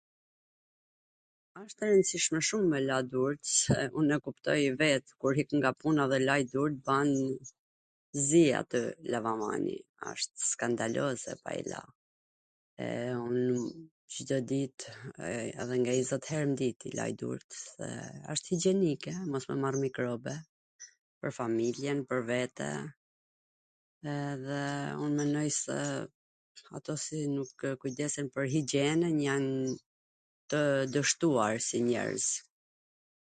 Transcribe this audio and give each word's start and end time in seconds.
Esht 1.61 1.79
e 1.85 1.87
rwndsishme 1.89 2.39
shum 2.47 2.63
me 2.73 2.77
la 2.89 2.97
durt 3.13 3.43
se 3.59 3.77
un 4.01 4.07
e 4.15 4.17
kuptoj 4.27 4.59
vet 4.81 5.05
kur 5.23 5.33
hik 5.39 5.49
nga 5.57 5.71
puna 5.81 6.03
edhe 6.07 6.19
laj 6.29 6.39
durt 6.53 6.75
ban 6.87 7.09
zi 8.27 8.43
aty 8.61 8.81
lavamani, 9.15 9.75
asht 10.11 10.31
skandaloze 10.51 11.31
pa 11.43 11.51
i 11.61 11.65
la. 11.71 11.81
un 13.27 13.39
Cdo 14.13 14.37
dit 14.51 14.77
edhe 15.61 15.75
nga 15.81 15.93
njwzet 15.97 16.25
her 16.31 16.45
n 16.53 16.55
dit 16.61 16.79
i 16.89 16.95
laj 17.01 17.11
durt, 17.23 17.47
se 17.65 17.85
asht 18.33 18.45
higjenike 18.53 19.11
mos 19.35 19.43
me 19.51 19.55
marr 19.65 19.77
mikrobe, 19.83 20.33
pwr 21.19 21.31
familjen, 21.39 21.99
pwr 22.09 22.19
vete, 22.31 22.71
edhe 24.15 24.65
un 25.03 25.11
menoj 25.21 25.47
se 25.63 25.79
ato 26.79 26.93
si 27.05 27.17
nuk 27.37 27.59
kujdesen 27.85 28.27
pwr 28.35 28.45
higjenwn 28.57 29.17
janw 29.27 29.49
tw 30.51 30.61
dwshtuar 30.93 31.55
si 31.69 31.77
njerwz. 31.87 32.27